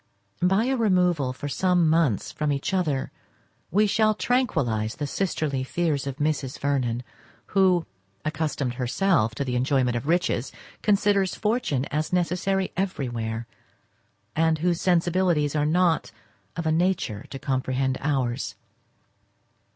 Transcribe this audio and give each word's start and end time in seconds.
By 0.41 0.63
a 0.63 0.75
removal 0.75 1.31
for 1.31 1.47
some 1.47 1.87
months 1.87 2.31
from 2.31 2.51
each 2.51 2.73
other 2.73 3.11
we 3.69 3.85
shall 3.85 4.15
tranquillise 4.15 4.95
the 4.95 5.05
sisterly 5.05 5.63
fears 5.63 6.07
of 6.07 6.15
Mrs. 6.17 6.57
Vernon, 6.57 7.03
who, 7.53 7.85
accustomed 8.25 8.73
herself 8.73 9.35
to 9.35 9.45
the 9.45 9.55
enjoyment 9.55 9.95
of 9.95 10.07
riches, 10.07 10.51
considers 10.81 11.35
fortune 11.35 11.85
as 11.91 12.11
necessary 12.11 12.71
everywhere, 12.75 13.45
and 14.35 14.57
whose 14.57 14.81
sensibilities 14.81 15.55
are 15.55 15.67
not 15.67 16.11
of 16.55 16.65
a 16.65 16.71
nature 16.71 17.25
to 17.29 17.37
comprehend 17.37 17.99
ours. 18.01 18.55